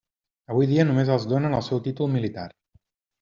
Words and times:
Avui 0.53 0.69
dia 0.69 0.85
només 0.87 1.11
els 1.15 1.27
donen 1.33 1.57
el 1.57 1.61
seu 1.67 1.83
títol 1.89 2.09
militar. 2.15 2.47